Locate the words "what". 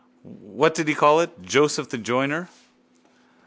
0.23-0.73